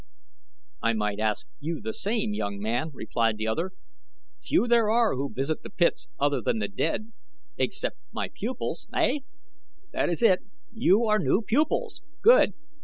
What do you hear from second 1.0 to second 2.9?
ask you the same, young man,"